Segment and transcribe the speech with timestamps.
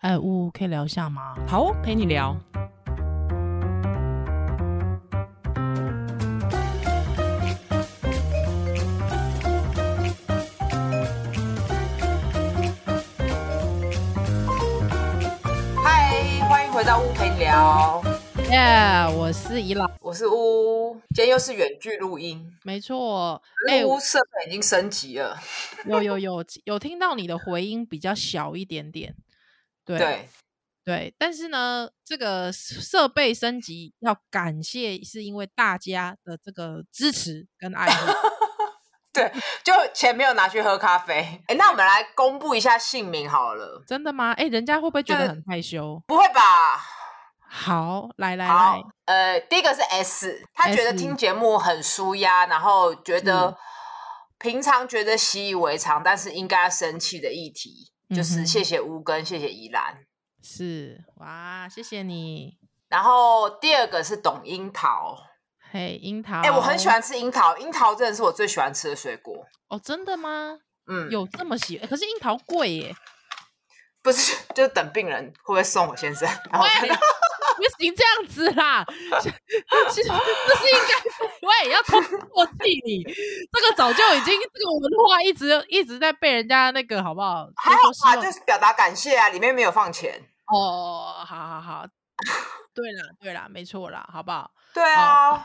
[0.00, 1.36] 哎，呜可以聊一下吗？
[1.46, 2.34] 好，陪你聊。
[15.84, 18.02] 嗨，欢迎回到屋陪你聊。
[18.50, 23.42] 耶，yeah, 我是宜朗，我是乌，今天又是远距录音，没错。
[23.68, 25.38] 哎，乌设备已经升级了，
[25.84, 29.14] 有有有有听到你的回音比较小一点点。
[29.84, 30.28] 对对，
[30.84, 38.12] 对，但是呢，这个设备升级要感谢，是因为大家的这个支持跟爱护。
[39.12, 39.32] 对，
[39.64, 41.42] 就钱没有拿去喝咖啡。
[41.48, 43.82] 哎，那我们来公布一下姓名好了。
[43.84, 44.32] 真的吗？
[44.32, 46.00] 哎，人家会不会觉得很害羞？
[46.06, 46.80] 不会吧？
[47.52, 53.58] 好，来来好来，呃，第一个是 S，他觉得听节目很舒压，然后觉得
[54.38, 57.90] 平常觉得习以为常，但是应该要生气的议题。
[58.14, 60.04] 就是谢谢乌根，谢谢宜兰，
[60.42, 62.58] 是哇，谢谢你。
[62.88, 65.16] 然后第二个是董樱桃，
[65.70, 69.46] 嘿，樱桃，哎，我很喜欢吃樱桃，樱桃真的是我最喜欢吃的水果。
[69.68, 70.58] 哦，真的吗？
[70.86, 71.88] 嗯，有这么喜欢？
[71.88, 72.94] 可是樱桃贵耶。
[74.02, 76.28] 不是， 就是等病人会不会送我先生？
[76.50, 76.66] 然后
[77.56, 78.84] 不行这样子啦，
[79.20, 80.08] 是不是应
[80.88, 83.02] 该喂要通过气你？
[83.04, 87.48] 这个早就已经这个文化一直一直在被人家那个好不好？
[87.56, 91.14] 还好啊，就是表达感谢啊，里面没有放钱哦。
[91.24, 91.84] 好好好，
[92.74, 94.50] 对啦对啦，没错啦，好不好？
[94.74, 95.36] 对啊，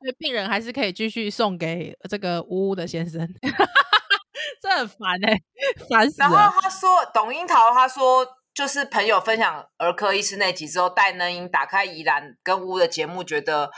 [0.00, 3.26] 所以病人还是可以继续送给这个呜呜的先生。
[4.60, 5.42] 这很烦哎、欸，
[5.88, 6.28] 烦死了。
[6.30, 8.26] 然后他说，董樱桃他说。
[8.54, 13.70] 就是朋友分享儿科医师那集之后，戴能英打开宜兰跟乌的节目，觉得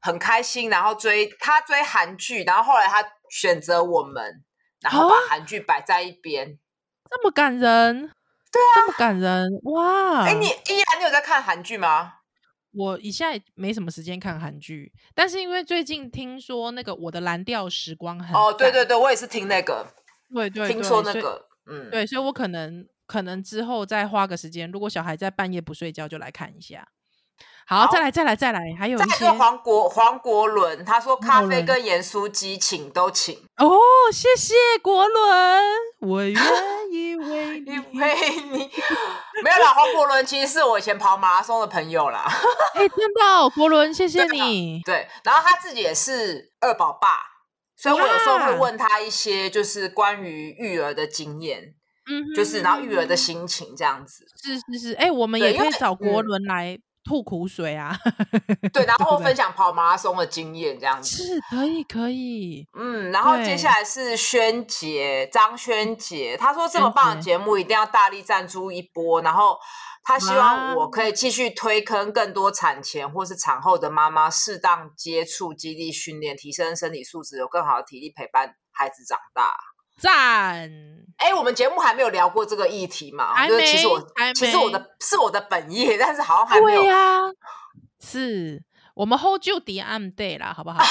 [0.00, 4.44] 很开心，然后追他追韩剧，然后后来他选择我们，
[4.80, 6.58] 然后把韩剧摆在一边，
[7.08, 8.10] 这么感人，
[8.50, 10.24] 对啊，这么感人哇！
[10.24, 12.14] 哎，你依然你有在看韩剧吗？
[12.72, 19.86] 我一下没什么时间看韩剧，但是因为最近听说那个我的蓝调时光很哦，对对对，我也是听那个，
[20.32, 22.86] 对对，对，听说那个，嗯，对，所以我可能。
[23.10, 26.86] 可能之后再花个时间，如果小孩在半夜不睡觉，就来看一下。
[27.70, 33.78] 好，再来，再来，再来，还有一些黄国黄国伦，他说咖啡跟盐酥鸡请都请哦，
[34.12, 35.62] 谢谢国伦，
[36.00, 36.34] 我愿
[36.90, 38.58] 意为你 为你。
[39.44, 42.24] 没有啦，黄国伦其实是我以前跑马拉松的朋友啦。
[42.74, 44.94] 哎、欸，真的、哦，国伦，谢谢你 对。
[44.94, 47.20] 对，然后他自己也是二宝爸，
[47.76, 51.76] 所以我有时候会问他一些就是关于育儿的经验。
[52.10, 57.96] 嗯，就是然后育儿的心情这样子，是是是，哎、欸，我们也可以找国伦来吐苦水啊，
[58.72, 69.58] 对， 然后分享跑马拉松的经验这样子，是可以可以，嗯，然后接下来是轩杰张轩杰，他说这么棒的节目一定要大力赞助一波，然后
[70.02, 79.54] 他希望我可以继续推坑更多产前或是产后的妈妈，适当接触肌力训练，提升身体素质，有更好的体力陪伴孩子长大。
[80.00, 80.70] 赞！
[81.18, 83.34] 哎、欸，我们节目还没有聊过这个议题嘛？
[83.34, 83.66] 还没。
[83.66, 84.00] 其实我，
[84.34, 86.80] 其实我的是我的本业，但是好像还没有。
[86.80, 87.30] 对呀、啊，
[88.00, 88.62] 是
[88.94, 90.82] 我们 hold 住 the end day 啦，好不好？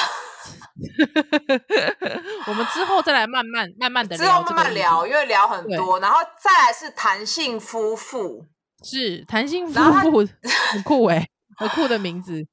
[2.45, 8.45] 我们之后再来慢慢慢慢的聊，之后慢慢聊，因为聊很多，然后再来是弹性夫妇，
[8.83, 10.27] 是弹性夫妇，
[10.71, 12.45] 很酷哎、欸，很酷的名字。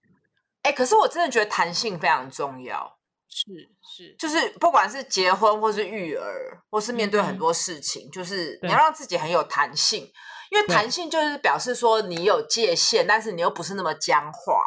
[0.62, 2.97] 哎、欸，可是我真的觉得弹性非常重要。
[3.28, 3.71] 是。
[3.96, 10.10] 是，就是不管是结婚，或是育儿，或是面对很多事情，嗯、就是你要让自己很有弹性，
[10.50, 14.62] 因为弹性就是表示说你有界限，但是你又不是那么僵化。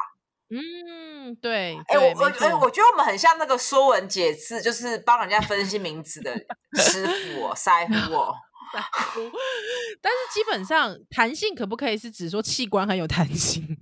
[0.49, 1.77] 嗯，对。
[1.87, 6.33] 哎、欸，我我哎，我觉得我们很像那个说文解字，就是帮人家分析名词的
[6.81, 7.69] 师傅哦，师
[8.07, 8.33] 傅哦。
[10.01, 13.77] 但是基本上弹性可不可以是指说器官很有弹性？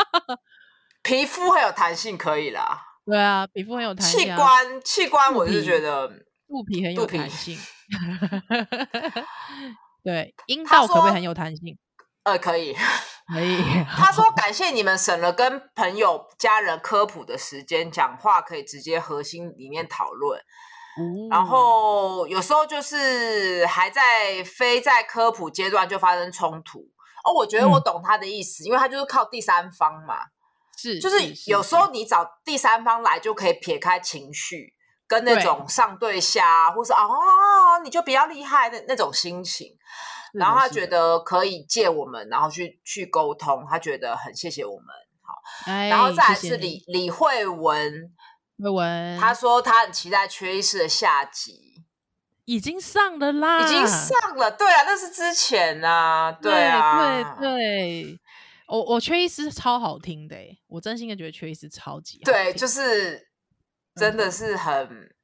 [1.02, 2.93] 皮肤很有弹性可以啦。
[3.06, 4.20] 对啊，皮肤很有弹性。
[4.20, 6.08] 器官器官，我是觉得
[6.48, 7.58] 肚皮 很有弹性。
[10.02, 11.78] 对，阴道可不可以很有弹性？
[12.24, 12.74] 呃，可以，
[13.32, 13.62] 可以。
[13.86, 20.40] 他说：“感谢你们省了跟朋友、家人科普的时间，讲话可以直接核心里面讨论。
[20.98, 26.78] 嗯、然后有时候就是还在非在科普阶段就发生冲突。
[27.24, 30.16] 哦，我觉得我懂他的意思，嗯、因为他就是靠第三方嘛。”
[30.76, 31.16] 是，就是
[31.50, 34.74] 有时候你找第三方来就可以撇开情绪，
[35.06, 39.68] 跟那种上对下，或是哦，你就比较厉害的那种心情。
[40.32, 44.86] 然后他觉得可以借我们，然后去去沟通，他觉得很谢谢我们。
[45.22, 48.12] 好，哎、然后再来是李李慧文，
[48.58, 51.84] 慧文，他说他很期待缺一师的下集。
[52.46, 54.50] 已经上了啦，已经上了。
[54.50, 58.20] 对啊，那是之前啊，对啊，对对。
[58.66, 62.32] 我我缺一丝超好听的，我真心的觉得缺一丝超级好。
[62.32, 63.28] 对，就是
[63.96, 65.14] 真的是很，嗯、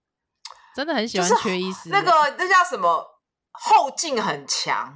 [0.77, 1.89] 真的很喜欢缺医师。
[1.89, 3.07] 那个那叫什么？
[3.53, 4.95] 后劲很强。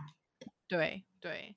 [0.69, 1.57] 对对，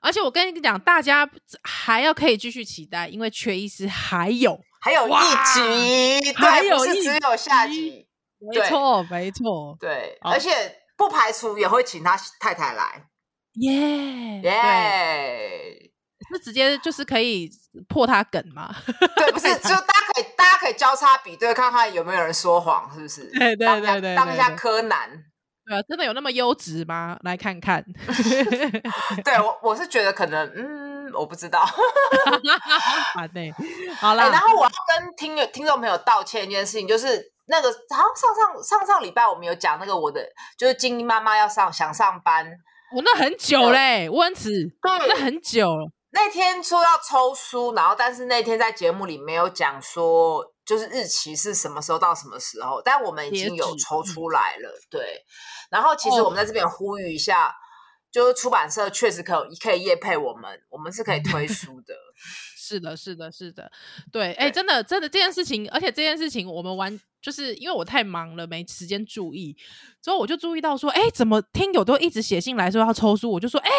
[0.00, 1.30] 而且我跟你讲，大家
[1.62, 8.08] 还要可以继续期待，因为缺一丝还有还有一集，还有一集只有下集。
[8.38, 10.50] 没错，没错，对，而且
[10.96, 13.06] 不排除也会请他太太来。
[13.54, 15.91] 耶耶！
[16.32, 17.50] 是直接就是可以
[17.88, 18.74] 破他梗吗？
[19.16, 23.24] 对，不是，就大家可以大家可以交叉比对，看看有没有人说谎，是不是？
[23.38, 25.10] 对对对对，当一下柯南。
[25.64, 27.16] 对啊，真的有那么优质吗？
[27.22, 27.84] 来看看。
[29.24, 31.60] 对我，我是觉得可能，嗯，我不知道。
[33.14, 33.52] 啊，对，
[34.00, 34.28] 好了。
[34.28, 40.20] 然后我要跟听听众朋友道歉一件事情，就是那个，好像上上上上礼拜我们有讲那个我的，
[40.58, 42.44] 就是菁英妈妈要上想上班，
[42.94, 44.50] 我那很久嘞，温子，
[44.82, 45.92] 对，那很久。
[46.14, 55.24] 那天说要抽书，然后但是那天在节目里没有讲说，就是日期是什么时候到什么时候，但我们已经有抽出来了，对。
[55.70, 57.52] 然后其实我们在这边呼吁一下，哦、
[58.10, 61.94] 就是出版社确实可以可以业配我们，我们是可以推书 的。
[62.64, 63.70] 是的，是的，是的，
[64.10, 69.56] 对，哎，真的，真的这件事情，而且这件事情我们玩，就是因为我太忙了，没时间注意，
[70.00, 73.70] 之后我就注意到说，哎，怎么听友都一直写信来说要抽书，我就说，哎，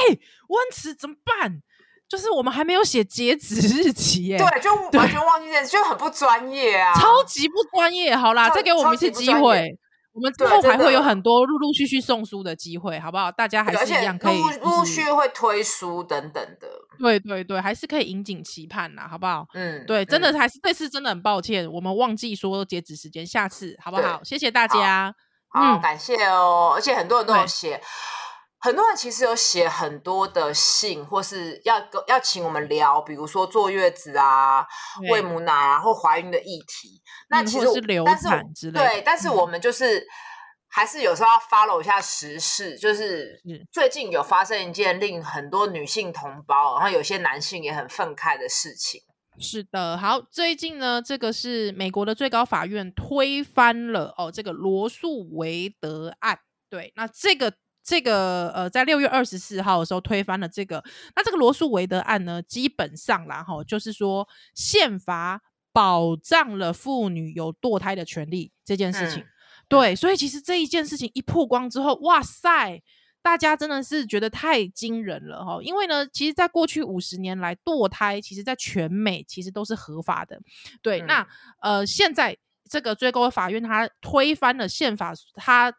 [0.47, 1.63] 温慈怎么办？
[2.13, 8.15] 就是我们还没有写截止日期耶，对，就完全忘记这件事，就很不专业啊，超级不专业。
[8.15, 9.67] 好啦，再给我们一次机会，
[10.13, 13.31] 我们之后还会有很多陆陆续续送书的机会，好不好？
[13.31, 16.67] 大家还是一样可以陆陆续续会推书等等的，
[16.99, 19.43] 对对对，还是可以引颈期盼呐，好不好？
[19.55, 24.23] 嗯，对，真的还是这次真的很抱歉，我们忘记说截止时间，下次好不好？
[24.23, 25.11] 谢谢大家，
[25.49, 27.81] 好，感谢哦，而且很多人都有写。
[28.63, 34.65] 很多人其实有写很多的信，或是要要请我们聊，比如说坐月子啊、
[35.11, 37.01] 喂母奶啊，或怀孕的议题。
[37.29, 40.05] 那其实，嗯、是流产之类的，对，但是我们就是、嗯、
[40.69, 43.37] 还是有时候要 follow 一下时事，就是
[43.69, 49.01] 最近有发生一件令很多女性同胞，然后有些男性也很愤慨的事情。
[49.39, 56.39] 是的，好，最近呢，这个是美国的最高法院推翻了哦，这个罗诉韦德案。
[56.69, 57.51] 对，那这个。
[57.83, 60.81] 这个呃，在六月二十四号的时候推翻了这个。
[61.17, 65.41] 那这个罗素韦德案呢，基本上啦哈，就是说宪法
[65.73, 69.21] 保障了妇女有堕胎的权利这件事情。
[69.21, 69.27] 嗯、
[69.67, 72.81] 对，所以其实这一件事情一曝光之后，哇塞，
[73.21, 75.59] 大家真的是觉得太惊人了哈。
[75.61, 80.39] 因为呢，其实，在过去五十年来，堕胎其实在全美其实都是合法的。
[80.81, 81.27] 对，嗯、那
[81.61, 82.37] 呃，现在
[82.69, 85.73] 这个最高法院它推翻了宪法，它。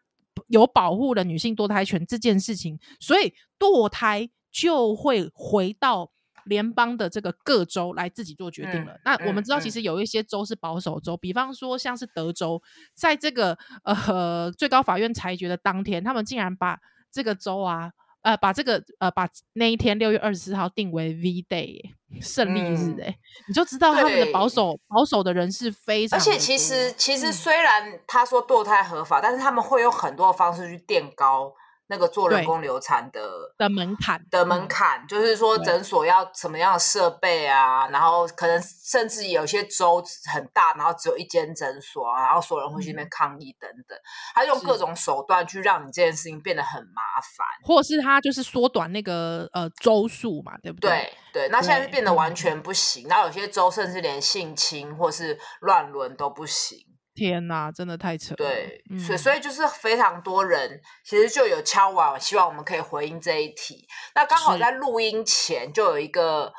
[0.49, 6.11] 有保护了女性堕胎权这件事情，所以堕胎就会回到
[6.45, 8.93] 联邦的这个各州来自己做决定了。
[8.95, 12.63] 嗯、那我们知道，其实有一些州是保守州，嗯、比方说像是德州，
[12.95, 16.79] 在这个呃最高法院裁决的当天，他们竟然把
[17.11, 17.93] 这个州啊。
[18.25, 21.93] 呃，把这个呃，把那一天六月二十四号定为 V Day
[22.23, 23.15] 胜利日，哎、嗯，
[23.49, 26.19] 你就知道他们的保守保守的人是非常。
[26.19, 31.55] 而且其实其实虽然他说堕胎合法，嗯、但是他们会用很多的方式去垫高。
[31.87, 33.21] 那个做人工流产的
[33.59, 43.99] 的门槛的门槛，就是说诊所要什么样的设备啊，然后可能甚至有些州很大，然后只有一间诊所啊，然后所有人会去那边抗议等等，
[44.35, 47.03] 他用各种手段去让你这件事情变得很麻
[47.37, 50.91] 烦，或是他就是缩短那个呃周数嘛，对不对？
[50.91, 56.79] 对对，那现在是变得完全不行，然后有些州甚至连性侵或是乱伦都不行。
[57.15, 58.37] 天呐，真的太扯了。
[58.37, 63.87] 对，嗯、所以所以就是非常多人其实就有敲碗，希望我们可以回应这一题。
[64.15, 66.53] 那刚好在录音前就有一个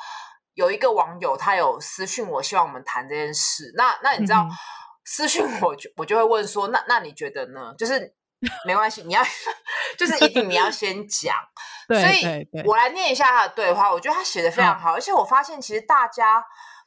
[0.54, 3.74] 有一个网友他有私讯我，希望我们谈这件事。
[3.76, 4.52] 那那你知道、嗯、
[5.04, 7.74] 私讯我就我就会问说，那那你觉得呢？
[7.78, 8.14] 就是
[8.66, 9.22] 没关系，你要
[9.98, 11.36] 就是一定你要先讲。
[11.88, 16.44] 对所以我来念一下他的对话，我觉得他写的非常好，嗯、而且我发现其实大家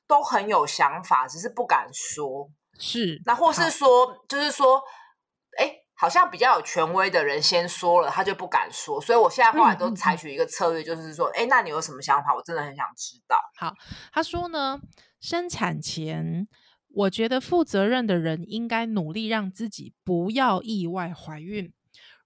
[0.09, 2.49] 都很有想法，只是不敢说。
[2.78, 4.80] 是，那或是说，就是说，
[5.58, 9.00] 哎，好像比较有权威的人先说了，他就不敢说。
[9.00, 12.35] 所以我现在后来都采取一个策略，就是说，哎、嗯，那你有什么想法？
[12.35, 13.37] 我真的很想知道。
[13.56, 13.75] 好，
[14.12, 14.80] 他说呢，
[15.20, 16.47] 生产前，
[16.94, 21.73] 我觉得负责任的人应该努力让自己不要意外怀孕。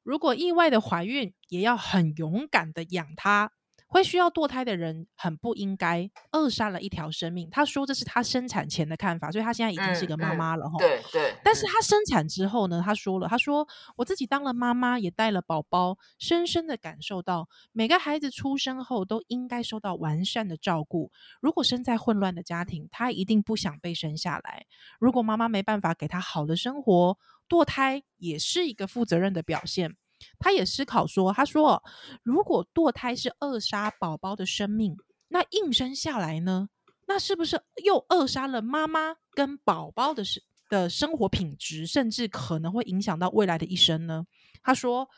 [0.03, 3.53] 如果意外的怀孕，也要很勇敢的养他。
[3.93, 7.47] 会需要堕胎的人很不应该扼杀了一条生命。
[7.51, 10.81] 他说这是他生产前的看法，所以他现在已经是一个妈妈了哈、嗯嗯。
[10.81, 11.35] 对对。
[11.45, 12.83] 但是他生产之后呢？
[12.83, 21.13] 他说了，他说我自己当了妈妈，也带了宝宝，深深的感受到每个孩子出生后都应该受到完善的照顾。
[21.43, 24.65] 如果生在混乱的家庭，他一定不想被生下来。
[24.99, 29.97] 如果妈妈没办法给他好的生活，堕胎也是一个负责任的表现。
[30.39, 31.83] 他也思考说：“他说，
[32.23, 34.97] 如果堕胎是扼杀宝宝的生命，
[35.29, 36.69] 那硬生下来呢？
[37.07, 44.25] 那是不是又扼杀了妈妈跟宝宝的生的生活品质，甚至可能会影响到未来的一生呢？”
[44.63, 45.09] 他说：“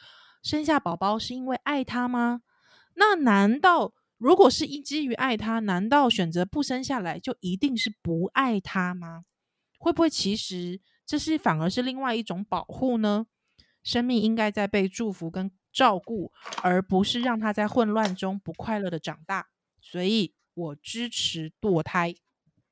[0.43, 2.41] 生下宝宝是因为爱他吗？
[2.95, 9.25] 那难道如果是一基于爱他，难道选择不生下来就一定是不爱他吗？
[9.79, 13.27] 会不会其实这是反而是另外一种保护呢？”
[13.85, 19.49] 生命应该在被祝福跟照顾，而不是让他在混乱中不快乐的长大。
[19.81, 22.15] 所以我支持堕胎。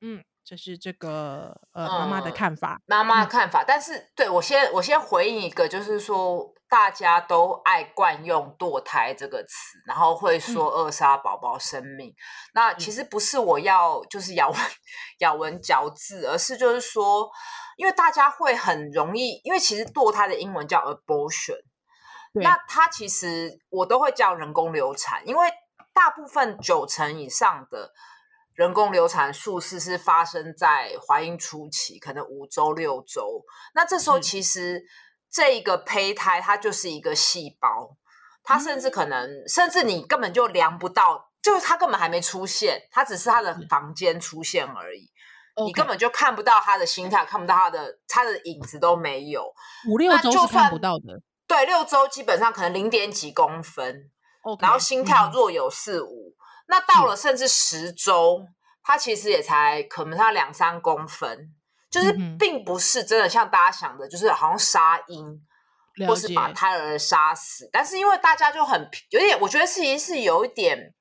[0.01, 3.61] 嗯，这是这个呃妈妈的看法，妈妈的看法。
[3.61, 12.09] 嗯、但是对我先我先回应一个，就是说大家都爱惯用堕胎这个词，然后会说扼杀宝宝生命。
[12.09, 12.15] 嗯、
[12.55, 14.59] 那其实不是我要就是咬文
[15.19, 17.29] 咬文嚼字，而是就是说。
[17.77, 21.59] 因为大家会很容易，因为其实堕胎的英文叫 abortion，
[22.33, 25.49] 那它其实我都会叫人工流产，因为
[25.93, 27.91] 大部分九成以上的
[28.55, 33.43] 人工流产术式是发生在怀孕初期，可能五周六周。
[33.73, 34.83] 那这时候其实
[35.31, 37.95] 这一个胚胎它就是一个细胞，
[38.43, 45.11] 它甚至可能、嗯、甚至你根本就量不到，就是它根本还没出现，它只是它的房间出现而已。
[45.65, 49.53] 你根本就看不到他的心跳，看不到他的他的影子都没有。
[49.87, 51.21] 五六周是看不到的。
[51.45, 54.09] 对，六周基本上可能零点几公分。
[54.41, 54.61] Okay.
[54.63, 58.45] 然后心跳若有四五、嗯，那到了甚至十周，
[58.83, 61.53] 他其实也才可能他两三公分，
[61.89, 65.39] 就是并不是真的像大家想的，就是好像杀婴，
[66.07, 67.69] 或是把胎儿杀死。
[67.71, 68.81] 但是因为大家就很
[69.11, 70.93] 有点，我觉得事情是有一点。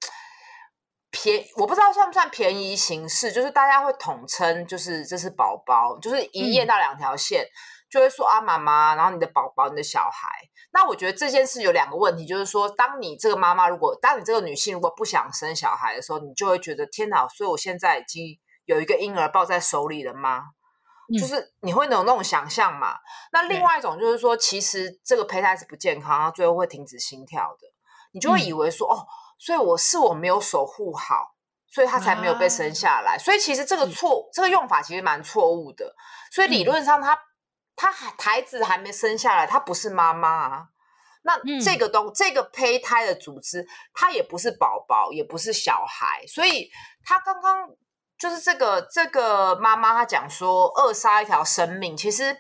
[1.23, 7.53] 便我不知道算不算便宜形式，就是大家会统称，就是这是宝宝，就是一页到两条线，嗯、
[7.91, 10.29] 就会说啊妈妈，然后你的宝宝，你的小孩。
[10.73, 20.43] 那我觉得这件事有两个问题，就是说，当你这个妈妈，如果当你这个女性如果不想生小孩的时候，你就会觉得天哪，所以我现在已经有一个婴儿抱在手里了吗？
[21.13, 22.97] 嗯、就是你会有那种想象嘛？
[23.33, 27.69] 那另外一种就是说，其实这个胚胎是不健康，然后最后会停止心跳的，
[28.13, 29.07] 你就会以为说、嗯、哦。
[29.45, 31.35] 所以我是我没有守护好，
[31.67, 33.17] 所以他才没有被生下来。
[33.17, 35.93] 啊、所以其实这个错，这个用法其实蛮错误的。
[36.31, 37.19] 所以理论上他，
[37.75, 40.67] 他、孩子还没生下来，他不是妈妈啊。
[41.25, 46.25] 那这个东、嗯、这个胚胎的组织，它也不是宝宝，也不是小孩。
[46.29, 46.71] 所以
[47.05, 47.69] 他刚刚
[48.17, 51.97] 就是这个这个妈妈，她讲说扼杀一条生命。
[51.97, 52.37] 其实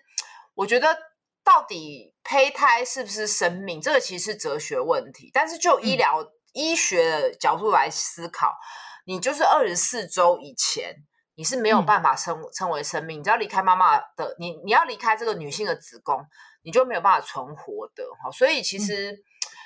[0.54, 0.96] 我觉得，
[1.42, 5.32] 到底胚胎是不是生命，这个其实是哲学问题。
[5.34, 6.24] 但是就医疗。
[6.52, 8.54] 嗯医学的角度来思考，
[9.06, 10.96] 你就是二十四周以前，
[11.34, 13.18] 你是没有办法称称为生命。
[13.18, 16.22] 嗯、你只要离开妈妈的，你你要离开这个女性的子宫，
[16.62, 18.04] 你就没有办法存活的。
[18.32, 19.24] 所以其实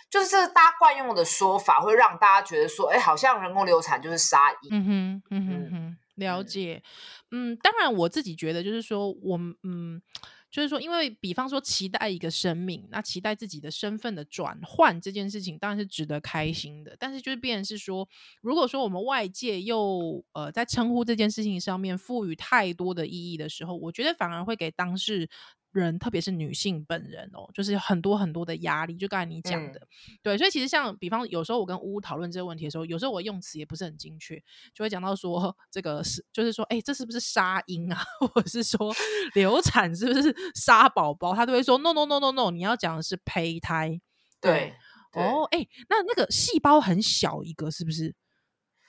[0.09, 4.71] 就是这个大家惯用的说法，会让大家觉得说，哎，好像人工流产就是杀婴。
[4.71, 6.83] 嗯哼，嗯哼哼，了解。
[7.33, 10.01] 嗯，当然我自己觉得就是说，我嗯。
[10.57, 16.97] 就是说，因为比方说期待一个生命，那期待自己的身份的转换这件事情，当然是值得开心的。
[16.99, 18.09] 但是就是变成是说，
[18.41, 25.29] 如果说我们外界又呃在称呼这件事情上面赋予太多的意义的时候，我觉得反而会给当事。
[25.81, 28.97] 人，特别是女性本人哦，就是很多很多的压力。
[28.97, 34.43] 就刚才你讲的、嗯，对，所以其实像比方有时候我跟乌乌讨论这个问题的时候，有时候我用词也不是很精确，
[34.75, 38.03] 就会讲到说这个是，就是说，哎，这是不是杀婴啊？
[38.33, 38.95] 或者是说
[39.35, 41.35] 流产是不是杀宝宝？
[41.35, 44.01] 他都会说 no no no no no，你要讲的是胚胎。
[44.41, 44.75] 对，
[45.13, 48.15] 对哦，哎，那那个细胞很小一个，是不是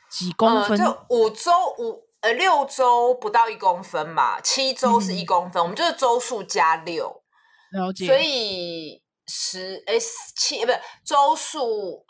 [0.09, 0.79] 几公分？
[0.79, 2.06] 呃、就五周五。
[2.27, 7.23] 呃，六周不到一公分嘛，七周是一公分，嗯、我们就是周数加六，
[7.71, 8.05] 了解。
[8.05, 9.93] 所以十哎
[10.35, 12.05] 七不是周数，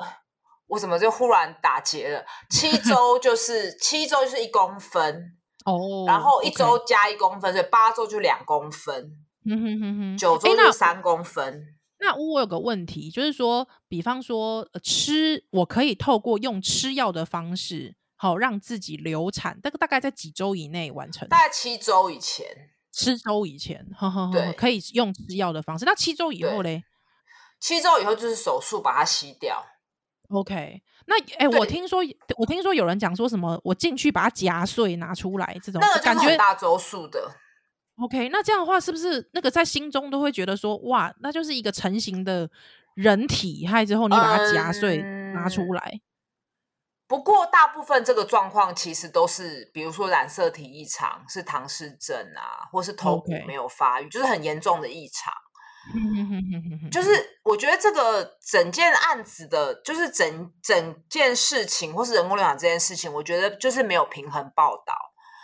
[0.65, 2.25] 我怎么就忽然打结了？
[2.49, 9.11] 七周 就是七周就是一公分哦，然后一周加一公分，所以八周就两公分。
[9.45, 11.75] 嗯哼哼哼，九周就三公分。
[11.99, 17.95] 那我有个问题，就是说，比方说吃，我可以透过用吃药的方式。
[18.17, 21.27] 好，让自己流产，大概大概在几周以内完成？
[21.29, 22.45] 大概七周以前，
[22.91, 25.85] 七周以前，呵呵呵，对，可以用吃药的方式。
[25.85, 26.83] 那七周以后嘞？
[27.59, 29.63] 七周以后就是手术把它吸掉。
[30.29, 32.01] OK，那哎、欸，我听说
[32.37, 37.31] 我听说有人讲说什么，我进去把它夹碎拿出来，这种那个感觉大周数的。
[37.97, 42.49] OK，那这样的话是不是那个在心中都会觉得说，哇，那就是一个成型的
[42.95, 46.01] 人体，害之后你把它夹碎、嗯、拿出来？
[47.07, 55.33] 不过大部分这个状况其实都是，比如说染色体异常，是唐氏症啊，或是头骨没有发育.就是很严重的异常。
[56.91, 64.93] 就是我觉得这个整件案子的，就是整整件事情，或是人工流产这件事情，我觉得就是没有平衡报道，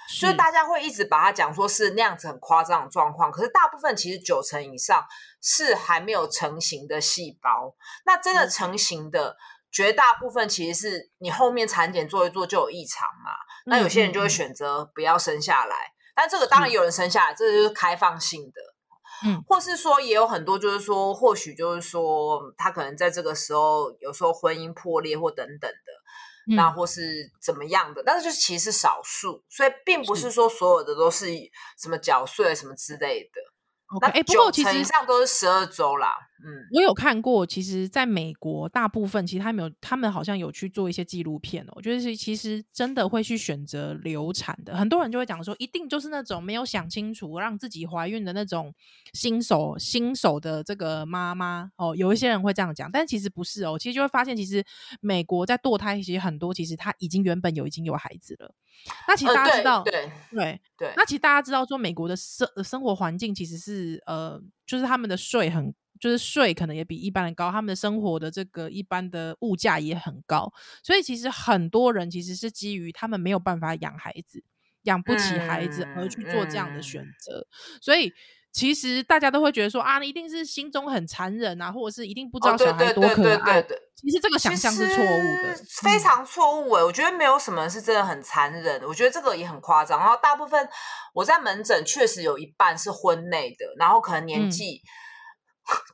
[0.09, 3.31] 所以大家会一直把它讲说是那样子很夸张的状况。
[3.31, 5.05] 可是大部分其实九成以上
[5.41, 7.73] 是还没有成型的细胞，
[8.05, 9.37] 那真的成型的
[9.73, 13.31] 绝大部分其实是你后面产检做一做就有异常嘛。
[13.65, 15.75] 那有些人就会选择不要生下来，
[16.15, 18.61] 但这个当然有人生下来，这个就是开放性的。
[19.25, 31.27] 嗯，或是说也有很多，就是说，或许就是说，他可能在这个时候，有时候婚姻破裂或等等的，那、嗯、或是怎么样的，但是就是其实是少数，所以并不是说所有的都是
[31.79, 33.41] 什么绞碎什么之类的。
[34.01, 36.15] 那不过其实以上都是十二周啦。
[36.45, 41.71] 嗯，我有看过，其实在美国大部分其实他们有，他们好像有去做一些纪录片哦。
[41.75, 48.73] 我觉得是其实真的会去选择流产的，很多人就会讲说，一定就是那种没有想清楚让自己怀孕的那种
[49.13, 51.95] 新手新手的这个妈妈哦。
[51.95, 53.79] 有一些人会这样讲，但其实不是哦。
[53.79, 54.61] 其实就会发现，其实
[54.99, 58.53] 美国在堕胎其实很多，其实他已经原本有已经有孩子了。
[59.07, 65.73] 那其实大家知道，呃、对对对，对，那其实大家知道说，美国的生生活环境其实是呃，就是他们的税很。
[65.99, 70.51] 就是税可能也比一般人高，他们的生活的这个一般的物价也很高，
[70.83, 74.43] 所以其实很多人其实是基于他们没有办法养孩子，
[74.83, 78.11] 养不起孩子而去做这样的选择，嗯嗯、所以
[78.51, 83.61] 其实大家都会觉得说啊，你一定是心中很残忍啊，或者是一定不知道小孩多可爱。
[83.61, 85.07] 哦、其实这个想象是错误
[85.43, 86.83] 的，非常错误哎！
[86.83, 89.99] 我觉得没有什么是真的很残忍的，我觉得这个也很夸张。
[89.99, 90.67] 然后大部分
[91.13, 94.89] 我在门诊确实有一半是婚内的，然后可能年纪、嗯。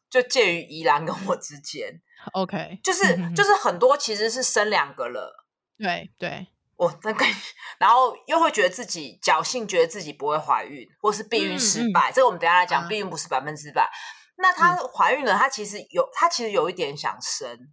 [0.10, 2.02] 就介于宜兰跟我之间，
[2.34, 5.46] OK，就是就是很多其实是生两个了，
[5.78, 7.26] 对对，我那个，
[7.78, 12.10] 然后又会觉得自己侥幸，觉得自己不会怀孕，或是避孕失败。
[12.10, 12.12] 嗯。
[12.12, 13.84] 嗯、这个我们等一下来讲，避孕不是百分之百。
[13.84, 13.90] 啊、
[14.38, 17.70] 那她怀孕了，她其实有，她其实有一点想生，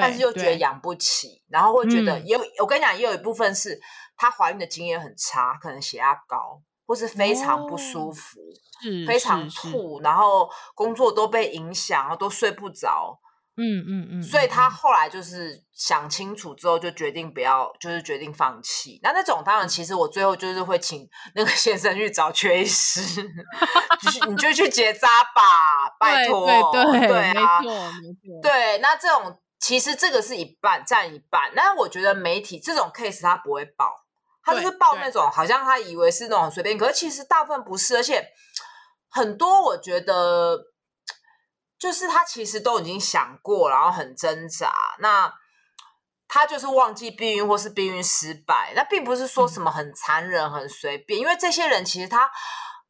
[0.00, 3.80] 但是又觉得养不起，然后会觉得也有，我跟你讲，也有一部分是
[4.16, 8.40] 她怀孕的经验很差，可能血压高，或是非常不舒服。
[8.40, 8.44] 哦
[9.08, 13.18] 非常吐，然后工作都被影响，然后都睡不着。
[13.56, 19.00] 嗯嗯嗯，所以他后来就是想清楚之后，就决定不要，就是决定放弃。
[19.02, 23.00] 那那种当然，其实我最后就是会请那个先生去找缺医师，
[24.30, 26.46] 你就去结扎吧，拜托。
[26.46, 28.40] 对对对，对啊，没错没错。
[28.40, 33.92] 对，那这种其实这个是一半占一半，但是我觉得媒体这种 case 它不会报，
[34.48, 38.26] 他就是报那种好像他以为是那种随便，可是其实大部分不是，而且。
[39.10, 40.54] 很多我觉得，
[41.78, 44.70] 就是他其实都已经想过，然后很挣扎。
[44.98, 45.32] 那
[46.28, 51.18] 他就是忘记避孕或是避孕失败，那并不是说什么很残忍、很随便。
[51.18, 52.30] 因为这些人其实他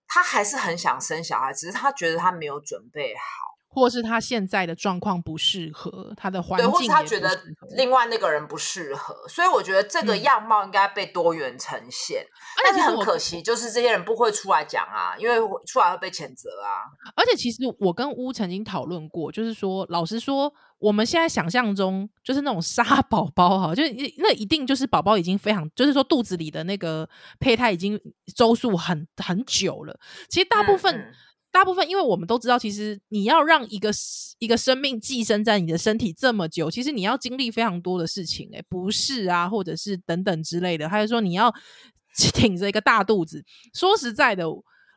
[0.08, 3.22] 他还是很想生小孩，只是他觉得他没有准备好。
[3.70, 7.38] 或是他现在的状况不适合他的环境，或是他觉得
[7.76, 12.22] 另外那个人不适合，所以我觉得这个样貌应该被多元呈现。
[12.22, 16.88] 嗯、但是很可惜，就是这些人不会出来讲啊，因为出来会被谴责啊。
[17.14, 28.00] 而且其实我跟乌曾经讨论过，就是说，老实说，我们现在想象中就是那种杀 宝宝哈，就是那一定就是宝宝已经非常，就是说肚子里的那个胚胎已经
[28.34, 29.98] 周数很很久了。
[30.28, 30.96] 其实大部分。
[30.96, 31.14] 嗯嗯
[31.50, 33.90] 大部分，因为我们都知道，其实你要让一个
[34.38, 40.88] 一个生命寄生在你的身体这么久，其实你要经历非常多的事情，欸，诶，不是啊，或者是等等之类的。
[40.88, 41.52] 还是说你要
[42.34, 43.44] 挺着一个大肚子。
[43.74, 44.44] 说实在的，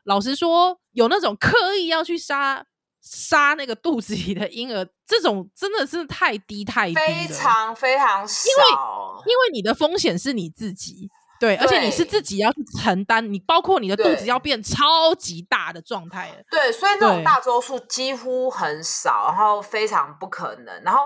[0.04, 2.64] 老实说，有那种刻意要去杀
[3.00, 8.44] 杀那个肚子里的婴儿，这种真的是太低太低，非常非常少。
[8.48, 11.08] 因为因为你的风险是你自己。
[11.42, 16.30] 对，而且你是自己要去承担，你包括你的肚子要变超级大的状态。
[16.48, 20.82] 对，所以那种大周数几乎很少，然后非常不可能。
[20.84, 21.00] 然后，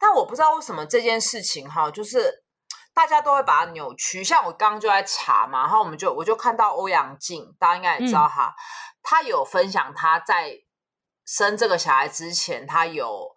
[0.00, 2.42] 但我不知道为什么这件事情哈，就是
[2.92, 4.24] 大家都会把它扭曲。
[4.24, 8.58] 像我刚刚就在查嘛，然后我们就我就看到欧阳靖，大家应该也知道哈，嗯、
[9.04, 10.52] 他有分享他在
[11.24, 13.28] 生这个小孩之前，他有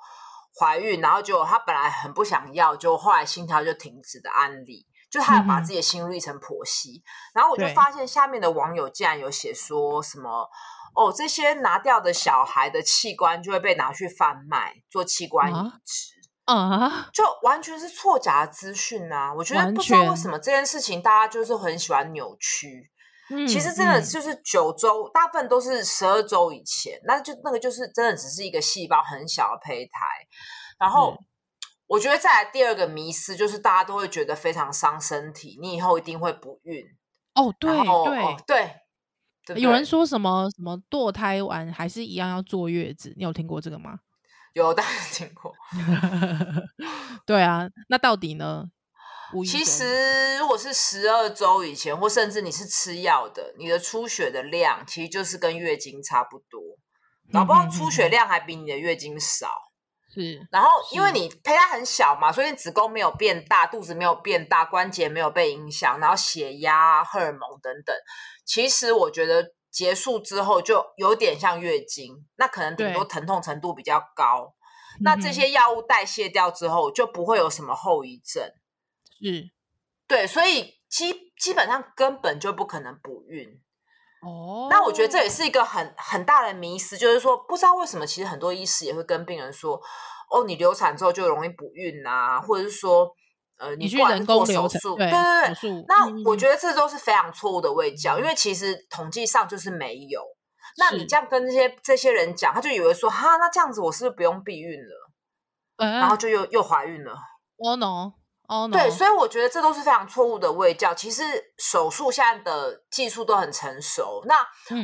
[0.60, 4.88] 怀孕，然后就他本来很不想要，就后来心跳就停止的案例。
[5.10, 7.04] 就他有把自己的心路历程剖析，嗯、
[7.36, 10.50] 然后我就发现下面的网友竟然有写说什么
[10.96, 16.20] 哦，这些拿掉的小孩的器官就会被拿去贩卖做器官移植。
[16.46, 19.32] 啊，就完全是错假的资讯啊！
[19.32, 22.90] 我觉得不知道为什么这件事情大家就是很喜欢扭曲。
[23.30, 30.00] 嗯，其实真的就是九周，嗯、大部分都是十二周以前，那就那个就是真的只是一个细胞很小的胚胎。
[30.80, 31.18] 然后、嗯、
[31.90, 36.86] 我觉得再来第二个迷思就是大家都会觉得非常伤身体，你以后一定会不孕。
[37.34, 38.76] 哦，对对、哦、对，
[39.46, 44.00] 对，有人说什么什么堕胎完还是一样要坐月子，你有听过这个吗？
[44.54, 45.52] 有，当然听过。
[47.26, 48.66] 对啊，那到底呢？
[49.46, 56.60] 其实，如果是十二周以前，或甚至你是吃药的，你的出血的量其实就是跟月经差不多，
[57.32, 59.69] 搞不好出血量还比你的月经少。
[60.12, 67.96] 是，然后因为你胚胎很小嘛，所以你子宫没有变大，肚子没有变大，关节没有被影响，然后血压、荷尔蒙等等，
[68.44, 74.56] 其实我觉得结束之后就有点像月经，那可能顶多疼痛程度比较高。
[75.02, 78.44] 那这些药物代谢掉之后，就不会有什么后遗症。
[79.22, 79.52] 是，
[80.08, 83.62] 对，所以基基本上根本就不可能不孕。
[84.22, 89.80] 哦，那我觉得这也是一个很很大的迷思，就是说不知道为什么，其实很多医师也会跟病人说，
[90.30, 93.10] 哦，你流产之后就容易不孕啊，或者是说，
[93.58, 100.22] 呃，你不管做手术，对对对，那我觉得这都是非常错误的卫教，因为其实统计上就是没有。
[100.78, 105.12] 那你这样跟这些这些人讲，他就以为说，哈，那这样子我是不是不用避孕了？
[105.78, 107.14] 嗯然后就又又怀孕了。
[107.58, 108.19] 哦 no。
[108.52, 108.74] Oh, no.
[108.74, 110.92] 对，所以我觉得这都是非常错误的卫教。
[110.92, 111.24] 其实
[111.60, 114.24] 手术现在的技术都很成熟。
[114.26, 114.36] 那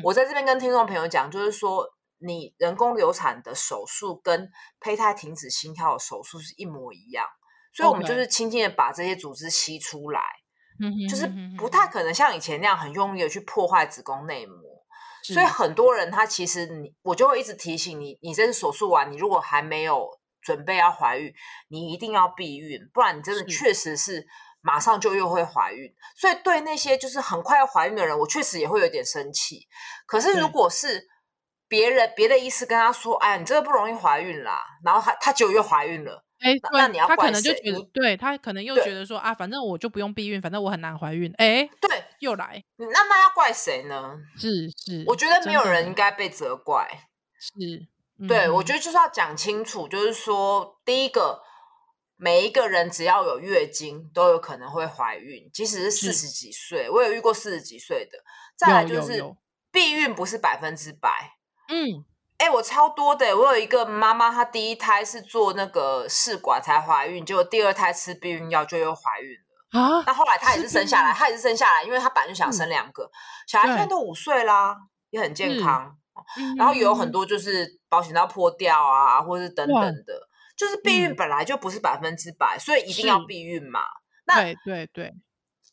[0.04, 1.84] 我在这边跟听众朋友讲，就是说，
[2.20, 4.48] 你人工流产的手术跟
[4.80, 7.26] 胚胎停止心跳的手术是一模一样。
[7.74, 10.22] 所以我们就是轻轻的把这些组织吸出来
[10.80, 11.10] ，Okay.
[11.10, 14.60] 就是不太可能像以前那样很用力的去破坏子宫内膜。
[15.24, 20.08] 所以很多人他其实你，我就会一直提醒你，你这次手术完，你如果还没有。
[20.46, 21.34] 准备要怀孕，
[21.70, 24.26] 你一定要避孕，不然你真的确实是
[24.62, 25.92] 马上就又会怀孕。
[26.16, 29.68] 所以对那些就是很快要怀孕的人，我确实也会有点生气。
[30.06, 31.08] 可是如果是
[31.68, 37.08] 别人别的医师跟他说：“哎，你这个不容易怀孕啦。”然后他他就又怀孕了，哎，那你要？
[37.08, 41.34] 他可能就觉得，对他可能又觉得说啊，反正我就不用避孕，反正我很难怀孕。
[41.38, 44.16] 哎，对，又来，那那要怪谁呢？
[44.38, 46.88] 是是，我觉得没有人应该被责怪。
[47.40, 47.88] 是。
[48.28, 51.42] 对，我觉得就是要讲清楚，就是说，第一个，
[52.16, 58.18] 每一个人只要有月经都有可能会怀孕，即使是四十几岁，我有遇过四十几岁的。
[58.56, 59.22] 再来就是
[59.70, 61.34] 避孕不是百分之百。
[61.68, 62.06] 嗯，
[62.38, 69.36] 哎，我超多的，我有一个妈妈，她第一胎是做那个试管才怀孕，结果第二胎吃避孕药就又怀孕
[69.74, 70.04] 了啊。
[70.08, 73.12] 那后来她也是生下来，她也是生下来，因为她本来就想生两个，嗯、
[73.46, 74.78] 小孩现在都五岁啦，
[75.10, 75.98] 也很健康。
[76.58, 83.82] 然后也有很多就是保险套破掉啊，或是等等的，就是避孕本来就不是百分之百，所以一定要避孕嘛。
[84.26, 85.14] 那对对对，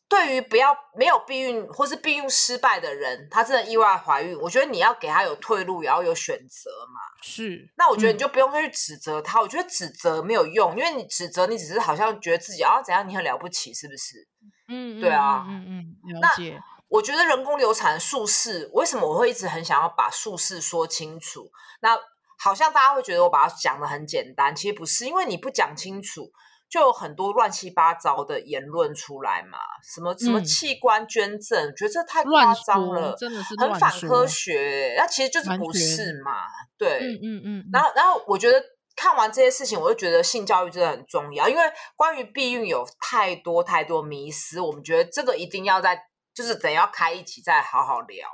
[0.07, 6.99] 对于不要没有避孕或是避孕失败的人，他真的意外怀孕，我觉得你要给他有退路，也要有选择嘛。
[7.23, 14.27] 是，那我觉得你就不用再去指责他，我觉得指责没有用，因为你指责你只是好像觉得自己啊怎样，你很了不起，是不是？
[14.67, 16.61] 嗯，对啊，嗯嗯，了解。
[16.93, 21.49] 我觉得人工流产术式，为什么我会一直很想要把术式说清楚？
[21.81, 21.97] 那
[22.37, 26.31] 好像大家会觉得我把它讲的很简单，其实不是，因为你不讲清楚，
[26.69, 29.57] 就有很多乱七八糟的言论出来嘛。
[29.83, 34.93] 什么什么器官捐赠，嗯、觉得这太夸张了，真的是很反科学。
[34.95, 36.43] 那其实就是不是嘛？
[36.77, 37.69] 对，嗯嗯嗯。
[37.73, 38.63] 然后，然后我觉得
[38.95, 41.63] 看完这些事情，我就觉得性教育真的很重要，因为
[41.95, 45.99] 关于避孕有太多太多迷思，我们觉得这个一定要在。
[46.33, 48.27] 就是等要开一起再好好聊。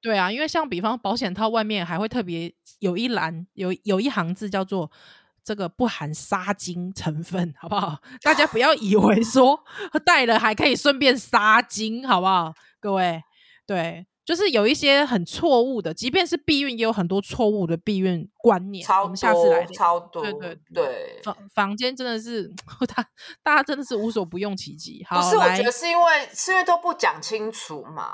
[0.00, 4.90] 对啊，因为像比方保险套外面还会特别有一栏有有一行字叫做
[5.44, 7.98] “这个不含杀精成分”，好不好？
[8.22, 9.62] 大家不要以为说
[10.06, 12.54] 戴了还可以顺便杀精，好不好？
[12.80, 13.22] 各位，
[13.66, 14.06] 对。
[14.24, 18.84] 就是有一些很错误的，即便是避孕，也有很多错误的避孕观念。
[18.84, 21.20] 超多，我们下次来超多，对对对。
[21.22, 22.48] 房房间真的是，
[22.94, 23.04] 大
[23.42, 25.04] 大家真的是无所不用其极。
[25.08, 28.12] 好，不是，我觉得是因为是因为都不讲清楚嘛。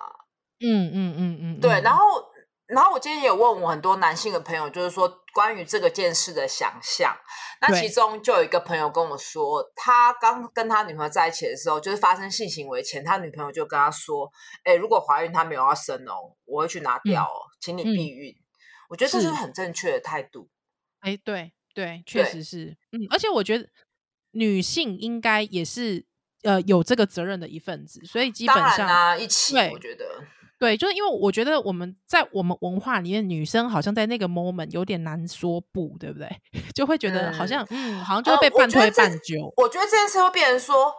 [0.61, 2.05] 嗯嗯嗯嗯，对，然后。
[2.67, 7.17] 然后我今天也有问我很多男性的朋友，就是说关于这个件事的想象。
[7.61, 14.31] 那其中就有一个朋友跟我说，他刚跟他女朋友在一起的时候，就是发生性行为前，他女朋友就跟他说
[14.65, 18.33] ：“哎，如果怀孕他没有要生哦，我会去拿掉哦，嗯、请你避孕。
[18.33, 18.43] 嗯”
[18.91, 20.49] 我觉得这是很正确的态度。
[21.01, 22.77] 哎，对对，确实是。
[22.91, 23.69] 嗯，而且我觉得
[24.33, 26.05] 女性应该也是
[26.43, 30.25] 呃有这个责任的一份子，所以基本上啊一起，我觉得。
[30.59, 36.29] 对，就是因为我觉得我们在我们文化里面，女生好像在那个 moment 有点难说不，对不对？
[36.75, 39.53] 就会觉得好像嗯，嗯，好像就会被半推半就。
[39.57, 40.95] 我觉得这件事会变成说，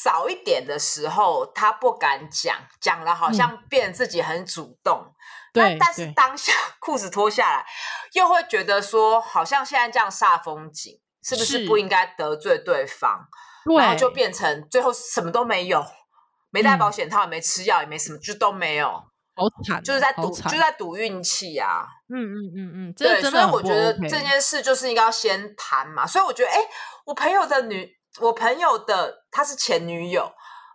[0.00, 5.04] 早一点的时候他不敢讲，讲了好像变自己很主动。
[5.04, 5.14] 嗯、
[5.52, 7.66] 对，但是当下 裤子脱下来，
[8.12, 13.26] 又会觉得说，好像现在这样煞风景，是不是不应该得罪对方？
[13.76, 15.84] 然后就变成最后什么都没有。
[16.50, 21.86] 没带保险套，也没吃药，也没什么，就都没有，好惨，就是在赌，就在赌运气啊。
[22.12, 26.06] 嗯嗯嗯嗯，对，所以我觉得这件事就是应该要先谈嘛。
[26.06, 26.58] 所以我觉得，哎，
[27.06, 27.88] 我朋友的女，
[28.20, 30.28] 我朋友的她是前女友，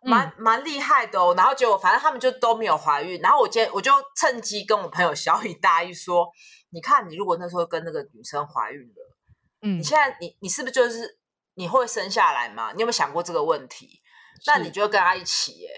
[0.03, 1.33] 蛮蛮厉害的哦。
[1.35, 3.19] 然后结果反正他们就都没有怀孕。
[3.19, 6.25] 然后我今天我就趁机跟我朋友小雨大意说，
[6.71, 9.17] 你看你如果那时候跟那个女生怀孕了，
[9.63, 11.19] 嗯，你现在你你是不是就是
[11.55, 12.71] 你会生下来吗？
[12.73, 14.01] 你有没有想过这个问题？
[14.47, 15.69] 那你就跟他一起耶，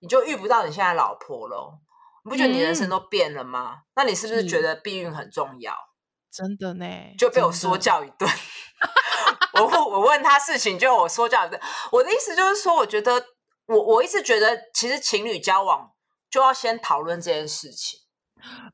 [0.00, 1.80] 你就遇不到你现在老婆了。
[2.24, 3.74] 你不觉得你人生都变了吗？
[3.74, 5.74] 嗯、那你是不是觉得避孕很重要？
[6.32, 6.86] 真的呢，
[7.18, 8.28] 就被我说教一顿。
[9.60, 11.60] 我我问他事情，就我说教一顿。
[11.92, 13.22] 我的意思就是说，我觉得
[13.66, 15.90] 我我一直觉得，其实情侣交往
[16.30, 18.00] 就要先讨论这件事情。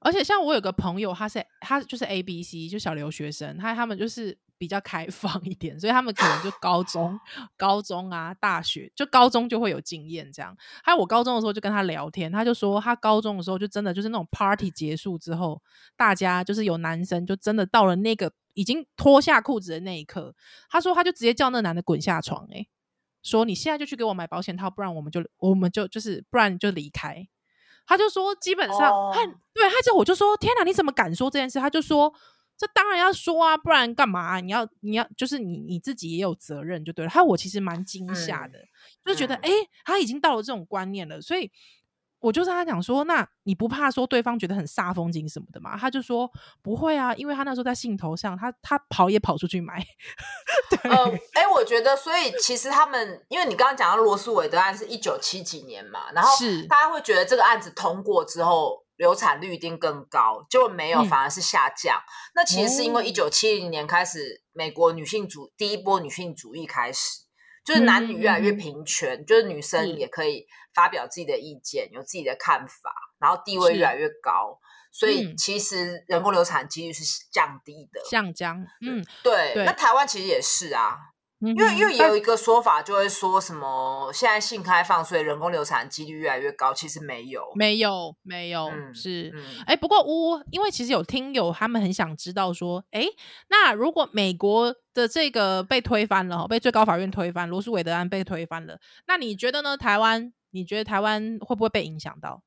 [0.01, 4.39] 而且像我有个朋友，他是他就是 A B C，就小留学生，他他们就是。
[4.61, 7.19] 比较开放一点，所以他们可能就高中、
[7.57, 10.55] 高中啊、大学，就高中就会有经验这样。
[10.85, 15.63] 还有我高中的时候就跟他聊天，他就说他高中的时候就真的就是那种 party 结束之后，
[15.97, 20.35] 大家就是有男生就真的到了那个已经脱下裤子的那一刻，
[20.69, 22.69] 他说他就直接叫那男的滚下床，欸，诶，
[23.23, 27.27] 说你现在就去给我买保险套，不然我们就我们就就是不然你就离开。
[27.87, 28.93] 他就说基本上，
[29.55, 31.59] 对他就我就说天哪，你怎么敢说这件事？
[31.59, 32.13] 他就说。
[32.61, 34.39] 这当然要说啊，不然干嘛啊？
[34.39, 37.11] 你要你要就是你你自己也有责任就对了。
[37.11, 38.69] 他我其实蛮惊吓的，嗯、
[39.07, 41.51] 就是觉得哎、嗯，他已经到了这种观念了，所以
[42.19, 45.75] 我就跟他讲说，那你不怕说对方觉得很煞风景什么的嘛？
[45.79, 49.83] 他就说不会啊，因为他那时候在兴头上，他他跑也跑出去买。
[50.69, 58.85] 对，呃，哎，我觉得，所以其实他们，因为你刚刚讲到罗素韦德案是一九七几年嘛，然后是大家会觉得这个案子通过之后。
[59.01, 61.97] 流产率一定更高，结果没有，反而是下降。
[61.97, 67.23] 嗯、那其实是因为一九七零年开始，美国女性主第一波女性主义开始，
[67.65, 74.59] 就是男女越来越平权，嗯、就是女生也可以发表自己的意见，嗯、有自己的看法，然后地位越来越高，
[74.93, 78.63] 所以其实人工流产几率是降低的，下降。
[78.83, 79.55] 嗯，对。
[79.55, 80.99] 对，那台湾其实也是啊。
[81.41, 86.75] 因为因为也有一个说法，就会说什么现在性开放，所以人工流产几率越来越高。
[86.75, 89.33] 其实没有，没有，没有，嗯、是。
[89.67, 93.07] 哎、嗯，不过呜，因为其实有听友他们很想知道说，哎，
[93.49, 99.79] 那如果美国的这个被推翻了，被最高法院推翻，罗诉韦德案被推翻了，那你觉得呢？
[99.79, 102.43] 台湾，你觉得台湾会不会被影响到？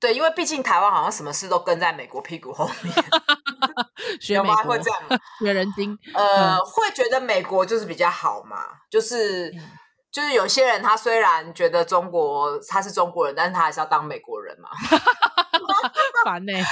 [0.00, 2.92] 对，因为毕竟台湾好像什么事都跟在美国屁股后面。
[4.20, 5.00] 学美国会这样，
[5.40, 5.98] 学人精。
[6.14, 8.58] 呃，会觉得美国就是比较好嘛，
[8.90, 9.70] 就是、嗯、
[10.10, 14.68] 就是有些人他虽然觉得中国他是中国人，但是他还是要当美国人嘛。
[16.24, 16.64] 烦呢、 欸，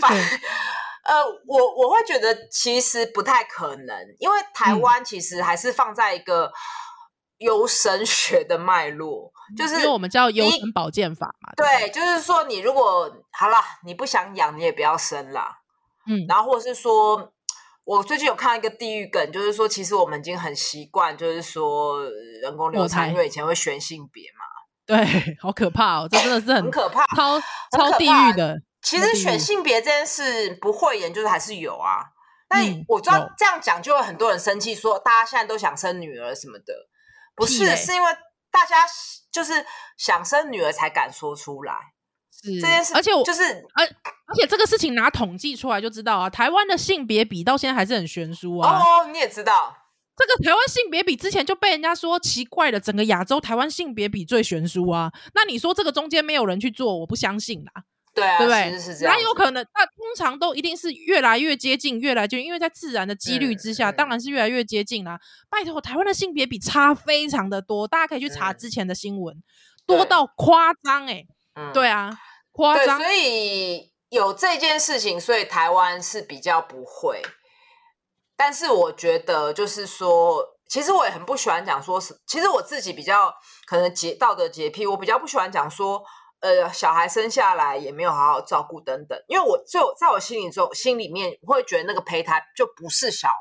[0.00, 0.16] 烦。
[1.04, 1.14] 呃，
[1.46, 6.52] 我我会觉得其实不太可能，因为台湾其实还是放在一个
[7.38, 11.52] 优生学的脉络，嗯、就是因为我们叫优生保健法嘛。
[11.56, 15.56] 对，对就是说你如果好了，你不想养，你也不要生啦。
[16.06, 17.32] 嗯，然后或者是说，
[17.84, 22.02] 我最近有看到一个地狱梗，就是说，其实我们已经很习惯，就是说
[22.42, 24.44] 人工流产，因为以前会选性别嘛。
[24.86, 27.40] 对，好可怕哦，这真的是很，很可怕，超
[27.72, 28.62] 超地狱的。
[28.82, 32.04] 其实选性别这件事不会演，就是还是有啊。
[32.48, 36.72] 但我知道这样讲就会很多人生气，说大家现在都想生女儿什么的，
[37.34, 38.12] 不是，是因为
[38.52, 38.76] 大家
[39.32, 39.66] 就是
[39.98, 41.74] 想生女儿才敢说出来。
[42.54, 43.42] 是这件事，而且我就是，
[43.74, 48.78] 而而且这个事情拿统计出来就知道啊，台湾的性别比到现在还是很悬殊啊。
[48.78, 49.76] 哦，你也知道，
[50.16, 55.12] 这个台湾性别比之前就被人家说奇怪了，整个亚洲台湾性别比最悬殊啊。
[55.34, 57.84] 那你说这个中间没有人去做，我不相信啦。
[58.14, 58.72] 对啊，对不对？
[58.72, 59.14] 是是这样。
[59.14, 59.62] 哪有可能？
[59.74, 65.20] 那通常都一定是越来越接近，越来越因为在自然的几率之下，当然是越来越接近啦。
[65.50, 69.36] 拜托，台湾的性别比差非常的多，大家可以去查之前的新闻，
[69.86, 71.26] 多到夸张哎。
[71.56, 72.18] 嗯，对啊。
[72.56, 77.22] 对，所以有这件事情，所以台湾是比较不会。
[78.36, 83.34] 但是我觉得，就是说，其实我也很不喜欢讲说是，其实我自己比较
[83.66, 86.02] 可能洁道德洁癖，我比较不喜欢讲说，
[86.40, 93.34] 呃，小孩生下来也没有好好照顾等等，因为我就在我心里中心里面会觉得那个胚胎就不是小孩，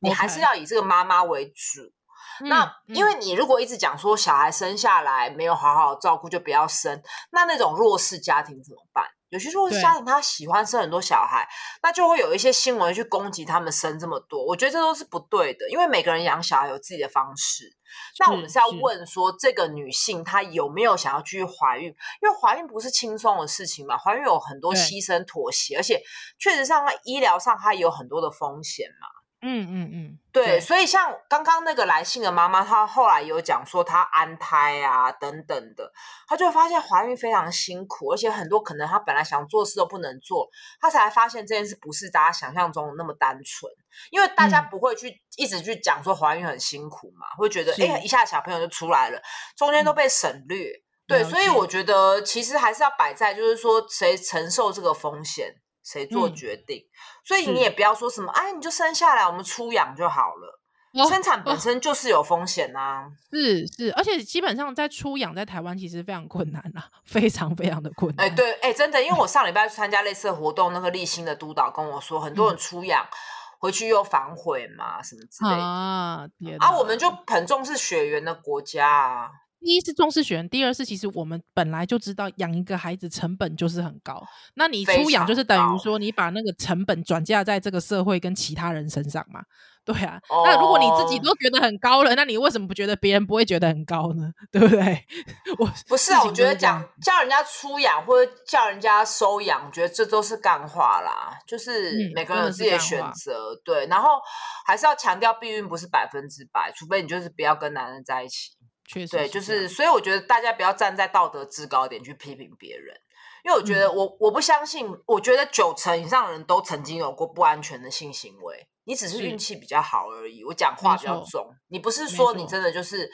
[0.00, 1.92] 你还是要以这个妈妈为主。
[2.40, 9.04] 嗯、那因为你如果一直讲说小孩生下来没有好好照顾就不要生，那那种弱势家庭怎么办？
[9.30, 11.46] 有些弱势家庭他喜欢生很多小孩，
[11.82, 14.42] 那就会有一些新闻去攻击他们生这么多。
[14.42, 17.76] 我觉得这都是不对的，因为每个人养小孩有自己的方式。
[18.20, 21.88] 那我们是要问说，这个女性她有没有想要继续怀孕？
[22.22, 26.00] 因为怀孕不是轻松的事情嘛，怀孕有很多牺牲妥协，而且
[26.38, 29.08] 确实上在医疗上它也有很多的风险嘛。
[29.40, 35.92] 嗯嗯嗯，对，对，所以像刚刚那个来信的妈妈，她后来有讲说她安胎啊等等的，
[36.26, 40.48] 她就发现怀孕非常辛苦，而且很多可能她本来想做事都不能做，
[40.80, 43.72] 她才发现这件事不是大家想象中的那么单纯，
[44.10, 49.22] 因为大家不会去、嗯、一直去讲说怀孕很辛苦嘛，会觉得哎一下小朋友就出来了，
[49.56, 55.54] 中间都被省略，嗯、对，所以我觉得其实还是要摆在就是说谁承受这个风险。
[55.90, 56.76] 谁做决定？
[56.76, 56.92] 嗯、
[57.24, 60.60] 所以你也不要说什么，哎，你就生下来，我们出养就好了。
[60.94, 68.26] 哦、生产本身就是有风险呐、啊，是是，而且基本上在出养在台湾其实非常困难啊，非常非常的困难。
[68.26, 73.14] 哎，对，哎，真的，因为我上礼拜去参加类似的活动，那个立新的督导跟我说，很多人出养、嗯、
[73.60, 76.26] 回去又反悔嘛，什么之类的啊。
[76.58, 79.30] 啊，我们就很重视血缘的国家啊。
[79.60, 84.22] 第一是重视血缘，第二是其实我们本来就知道养一个孩子成本就是很高，
[84.54, 89.42] 那你出养就是等于说你把那个成本转嫁在这个社会跟其他人身上嘛，
[89.84, 90.20] 对啊。
[90.28, 94.30] 哦、那如果你自己都觉得很高了，那你为什么不觉得别人不会觉得很高呢？
[94.52, 95.04] 对不对？
[95.58, 103.86] 我不是啊，我觉得讲叫人家出养或者叫人家收养，我觉得这都是干话啦，就是每个人有自己的选择，嗯、对。
[103.86, 104.20] 然后
[104.66, 108.50] 还是要强调，避孕不是百分之百，除非你就是不要跟男人在一起。
[108.88, 112.96] 确实，对，就是，所以我觉得大家不要站在道德制高点去批评别人，
[113.44, 120.42] 因为我觉得我、嗯、我不相信，我觉得九成以上的人都曾经有过不安全的性行为，你只是运气比较好而已。
[120.42, 123.10] 我讲话比较重，你不是说你真的就是，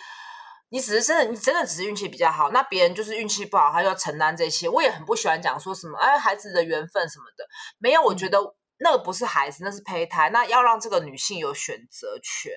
[0.69, 4.69] 你只是真的，你真的只是运气比较好，那别人就是运气不好，他就要承担这些。
[4.69, 7.45] 我也很不喜欢讲说什么，哎，孩子的缘分什么的，
[7.79, 8.39] 没有，我觉得。
[8.75, 10.31] 嗯那个不是孩子，那是胚胎。
[10.31, 12.53] 那要让这个女性有选择权。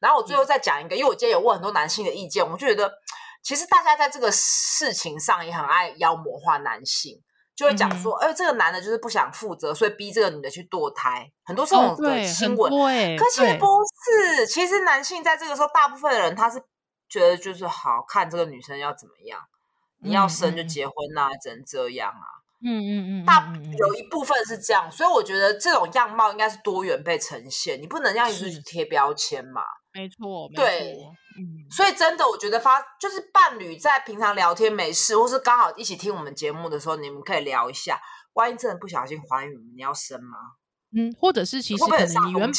[0.00, 2.92] 然后我最后再讲一个，嗯、因为我今天有问很多男性的意见，我就觉得
[3.42, 7.22] 其实大家在这个事情上也很爱妖魔化男性，
[7.56, 11.32] 就会讲说，哎、嗯欸，这个男的就是不想负责，所以逼这个女的去堕胎。
[11.42, 13.66] 很多这种的新闻，哦欸、可其实不
[14.04, 14.46] 是。
[14.46, 16.62] 其实男性在这个时候，大部分的人他是
[17.08, 19.40] 觉得就是好看这个女生要怎么样，
[20.00, 22.41] 你要生就结婚呐、啊，嗯、只能这样啊。
[22.64, 29.62] 嗯嗯嗯，大有一部分是这样，所以我觉得这种样貌应该是多元被呈现，你不能这样一直贴标签嘛。
[29.94, 30.96] 没错，对，
[31.36, 38.00] 嗯，所以真的，我觉得发就是伴侣在平常聊天没事，或是刚好一起听我们节目的时候，你们可以聊一下，
[38.34, 40.38] 万一真的不小心怀孕，你要生吗？
[40.96, 42.52] 嗯，或者是其实可能你原本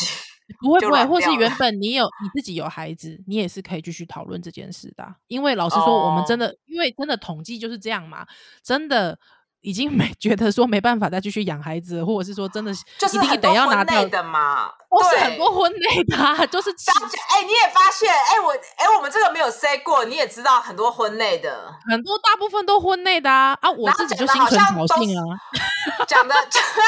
[0.62, 8.28] 不会不会， 或是原本你有你自己有孩子，你也是可以继续讨论这件事的，因为老实说，我们真的，因为真的统计就是这样嘛，
[8.62, 9.18] 真的。
[9.64, 12.72] 已经没觉得说没办法再继续养孩子，或者是说真的
[13.12, 14.70] 一定得要拿掉的嘛？
[14.90, 23.72] 对，是很多婚内的、啊，就是哎、欸，你也发现哎、欸，我哎、欸，我们这个没有 say 过，你也知道很多婚内的，很多大部分都婚内的啊啊！
[23.72, 25.24] 我自己就心存侥幸啊，
[26.08, 26.36] 讲的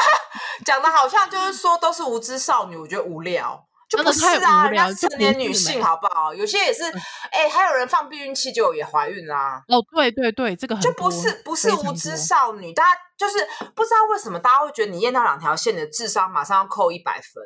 [0.65, 3.65] 讲的好像就是说都是无知少女，我觉得无聊。
[3.87, 6.33] 就不是啊，人家是成年女性，好不好？
[6.33, 6.83] 有些也是，
[7.31, 9.63] 哎、欸，还有人放避孕器就也怀孕啦、啊。
[9.67, 13.37] 哦，对对对，这个很就不是不是无知少女，大家就是
[13.75, 17.43] 不知道为什么大家会觉得你验到两条线，你的智商马上要扣一百分。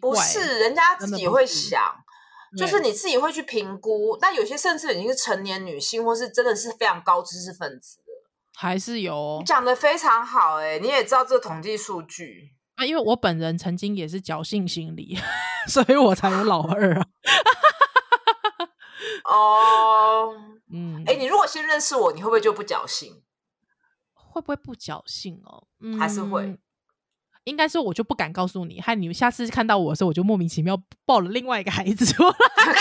[0.00, 1.80] 不是，人家自己会想，
[2.56, 4.16] 是就是你自己会去评估。
[4.20, 8.12] 那有些甚至已经是成年女性，或是真的是非常高知识分子的，
[8.56, 9.38] 还是有。
[9.40, 12.52] 你讲的非常好、欸，哎，你也知道这个统计数据。
[12.80, 15.18] 啊，因为我本人曾经也是侥幸心理，
[15.68, 17.06] 所以我才有老二啊。
[19.28, 20.34] 哦，
[20.72, 23.22] 嗯，哎，你如果先认识我，你会不会就不侥幸？
[24.14, 25.64] 会不会不侥幸哦？
[25.82, 26.58] 嗯，还是会？
[27.44, 32.30] 应该是我就不敢告诉你，害你们下次看到我的时候，我就莫名其妙抱了另外一个孩子出来。
[32.30, 32.72] 哎、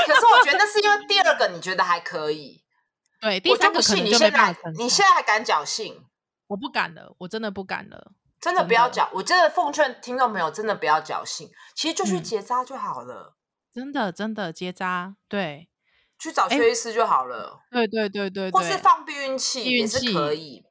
[0.00, 2.62] 欸，可是我觉得那是因为第二个你觉得还可以，
[3.20, 4.70] 对，第三个可能就没办法。
[4.78, 6.06] 你现在还敢侥幸？
[6.46, 13.36] 我不敢了，我真的不敢了，真的不要侥，我真的奉劝听众朋友，真的不要侥幸，其实就去结扎就好了，
[13.72, 15.68] 真的真的结扎，对，
[16.18, 20.64] 去找薛医师就好了，对对对对，或是放避孕器也是可以，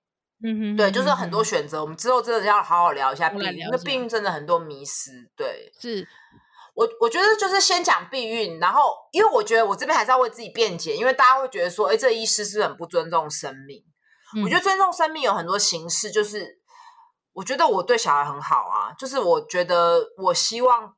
[0.44, 6.08] 嗯哼，对，就是很多选择，我们之后真的要好好聊一下避孕，因为避孕真的很多迷失，对，是。
[6.76, 8.82] 我我觉得就是先讲避孕，然后
[9.12, 13.84] 因为我觉得我这边还是要为自己辩解，因为大家会觉得说，哎，这医师是很不尊重生命？
[14.42, 16.60] 我觉得尊重生命有很多形式，就是
[17.34, 20.96] 我觉得我对小孩很好啊，就是我觉得我希望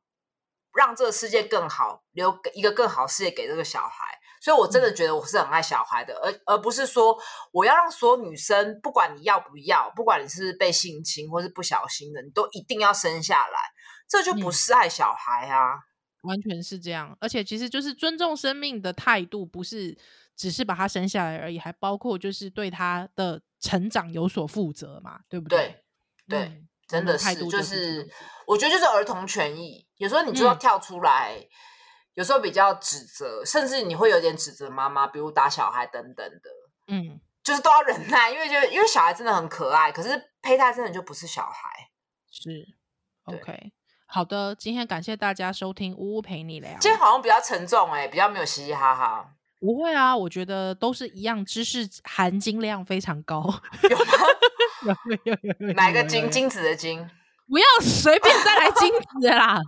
[0.72, 4.18] 让这个世界更好，留一个更好世界给这个小孩。
[4.38, 7.18] 所以，我真的觉得我是很爱小孩的，而而不是说
[7.50, 13.58] 我要让所有女生，不管你要不要，不管你是被性侵或是不小心的，你都一定要生下来，
[14.06, 15.72] 这就不是爱小孩啊。
[15.72, 15.80] 嗯，
[16.26, 17.16] 完全是这样。
[17.20, 19.96] 而且，其实就是尊重生命的态度，不是
[20.36, 25.82] 只是把他生下来而已，还包括就是对他的成长有所负责嘛，对不对？
[26.28, 28.08] 对，对，嗯，真的是，就是
[28.46, 31.36] 我觉得就是儿童权益，有时候你就要跳出来。
[31.40, 31.48] 嗯
[32.16, 36.50] 有时候比较指责，甚至你会有点指责妈妈，比如打小孩等等的，
[36.86, 41.90] 嗯，就是都要忍耐，因为就因为小孩真的很可爱，可是胚胎真的就不是小孩，
[42.30, 42.74] 是
[43.24, 43.70] ，OK，
[44.16, 49.26] 好的，今天感谢大家收听呜呜陪你聊，今天好像比较沉重哎、欸，比较没有嘻嘻哈哈，
[49.60, 53.42] 不会啊，我觉得都是一样，知识含金量非常高，
[53.90, 54.96] 有吗？
[55.04, 56.30] 有有有有，哪个金？
[56.30, 57.06] 金子的金。
[57.46, 58.90] 不要随便再来金
[59.20, 59.60] 子啦，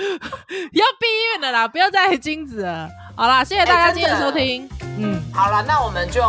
[0.72, 2.88] 要避孕的啦，不要再来金子了。
[3.14, 4.66] 好啦，谢谢大家今天的收听。
[4.98, 6.22] 嗯，好了，那我们就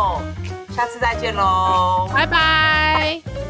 [0.76, 3.43] 下次再见喽，拜拜。